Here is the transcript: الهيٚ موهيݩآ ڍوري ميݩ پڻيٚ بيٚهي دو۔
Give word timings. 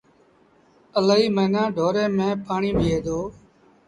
الهيٚ 0.99 1.29
موهيݩآ 1.35 1.63
ڍوري 1.75 2.05
ميݩ 2.17 2.41
پڻيٚ 2.47 2.75
بيٚهي 2.77 2.97
دو۔ 3.05 3.19